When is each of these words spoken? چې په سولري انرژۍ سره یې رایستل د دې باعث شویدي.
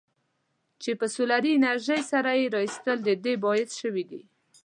چې 0.81 0.91
په 0.99 1.05
سولري 1.15 1.51
انرژۍ 1.55 2.01
سره 2.11 2.31
یې 2.39 2.51
رایستل 2.55 2.97
د 3.03 3.09
دې 3.23 3.33
باعث 3.43 3.69
شویدي. 3.81 4.21